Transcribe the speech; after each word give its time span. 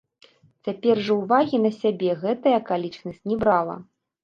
Цяпер 0.67 1.01
жа 1.09 1.17
ўвагі 1.19 1.61
на 1.67 1.71
сябе 1.81 2.17
гэтая 2.23 2.55
акалічнасць 2.63 3.23
не 3.31 3.41
брала. 3.47 3.81